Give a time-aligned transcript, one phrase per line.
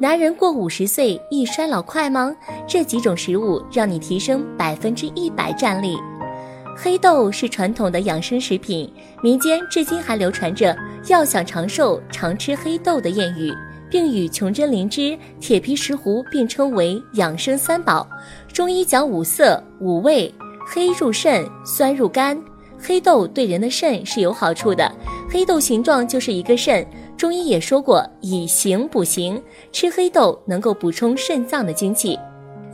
[0.00, 2.32] 男人过五十岁易衰老快吗？
[2.68, 5.98] 这几种食物让你提升百分之一百战力。
[6.76, 8.88] 黑豆是传统的养生食品，
[9.24, 10.76] 民间至今还流传着
[11.10, 13.52] “要想长寿，常吃黑豆”的谚语，
[13.90, 18.08] 并与琼针灵芝、铁皮石斛并称为养生三宝。
[18.52, 20.32] 中医讲五色、五味，
[20.64, 22.40] 黑入肾，酸入肝。
[22.80, 24.88] 黑豆对人的肾是有好处的，
[25.28, 26.86] 黑豆形状就是一个肾。
[27.18, 32.16] 中医也说过，以形补形，吃黑豆能够补充肾脏的精气。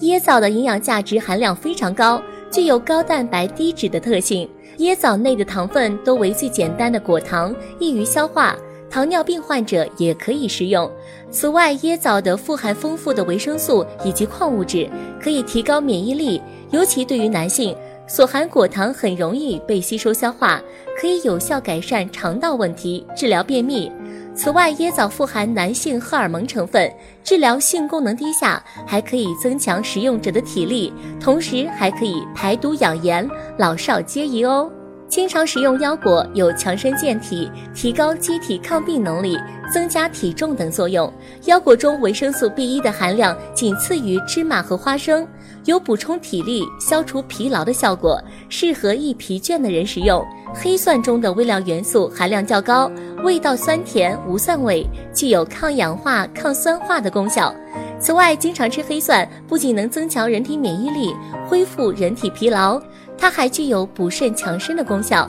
[0.00, 4.46] 椰枣的营养价值含量非常高，具有高蛋白低脂的特性。
[4.80, 8.54] 椰枣内的糖分都为最简单的果糖，易于消化，
[8.90, 10.90] 糖尿病患者也可以食用。
[11.30, 14.86] 此外，椰枣的富含丰富的维生素以及矿物质，
[15.18, 17.74] 可以提高免疫力，尤其对于男性，
[18.06, 20.60] 所含果糖很容易被吸收消化，
[21.00, 23.90] 可以有效改善肠道问题，治疗便秘。
[24.36, 34.70] 此外，椰枣富含男性荷尔蒙成分，治疗性功能低下，还可以增强食用者的体力，同时还可以排毒养颜，老少皆宜哦。
[35.14, 39.38] 经常食用腰果有强身健体、提高机体抗病能力、
[39.72, 41.08] 增加体重等作用。
[41.44, 45.24] 腰果中维生素 B 一的含量仅次于芝麻和花生，
[45.66, 50.20] 有补充体力、消除疲劳的效果，适合易疲倦的人食用。
[50.52, 52.90] 黑蒜中的微量元素含量较高，
[53.22, 57.54] 味道酸甜无蒜味，具有抗氧化、抗酸化的功效。
[58.00, 61.14] 此外，经常吃黑蒜不仅能增强人体免疫力，
[61.48, 62.80] 恢复人体疲劳，
[63.24, 65.26] 它还具有补肾强身的功效。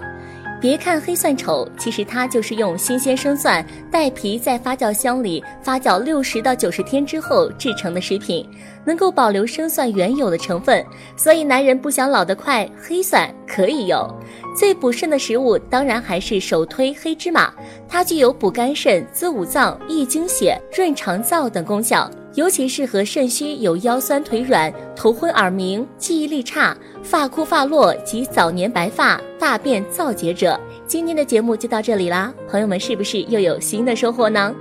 [0.60, 8.46] 别看黑蒜丑，其实它就是用新鲜生蒜带皮在发酵箱里发酵六十到九十天之后制成的食品，
[8.84, 10.86] 能够保留生蒜原有的成分。
[11.16, 14.14] 所以，男人不想老得快，黑蒜可以有。
[14.60, 17.54] 最补肾的食物当然还是首推黑芝麻，
[17.88, 22.12] 它具有补肝肾、滋五脏、益精血、润肠燥等功效。
[22.36, 30.60] 尤其适合肾虚、有腰酸腿软、头昏耳鸣、记忆力差、发枯发落及早年白发、大便燥结者。
[30.86, 34.54] 今天的节目就到这里啦，朋友们是不是又有新的收获呢？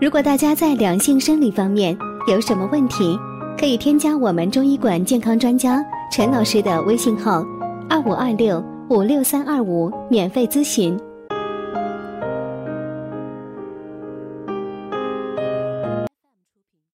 [0.00, 1.96] 如果大家在两性生理方面
[2.26, 3.18] 有什么问题，
[3.58, 7.44] 可以添加我们中医馆健康专家陈老师的微信号：
[7.86, 10.98] 二五二六五六三二五，免费咨询。